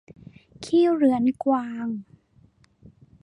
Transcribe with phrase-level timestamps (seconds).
[0.63, 1.87] ขี้เรื้อนกวาง